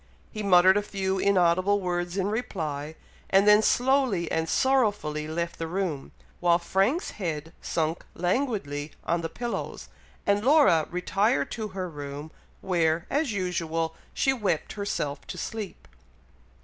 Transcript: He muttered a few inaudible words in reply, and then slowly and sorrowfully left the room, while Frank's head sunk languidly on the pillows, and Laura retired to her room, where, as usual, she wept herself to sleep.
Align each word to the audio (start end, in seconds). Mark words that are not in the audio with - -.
He 0.31 0.41
muttered 0.41 0.77
a 0.77 0.81
few 0.81 1.19
inaudible 1.19 1.79
words 1.79 2.17
in 2.17 2.25
reply, 2.31 2.95
and 3.29 3.47
then 3.47 3.61
slowly 3.61 4.31
and 4.31 4.49
sorrowfully 4.49 5.27
left 5.27 5.59
the 5.59 5.67
room, 5.67 6.11
while 6.39 6.57
Frank's 6.57 7.11
head 7.11 7.53
sunk 7.61 8.03
languidly 8.15 8.93
on 9.03 9.21
the 9.21 9.29
pillows, 9.29 9.89
and 10.25 10.43
Laura 10.43 10.87
retired 10.89 11.51
to 11.51 11.67
her 11.77 11.87
room, 11.87 12.31
where, 12.61 13.05
as 13.11 13.31
usual, 13.31 13.93
she 14.11 14.33
wept 14.33 14.73
herself 14.73 15.27
to 15.27 15.37
sleep. 15.37 15.87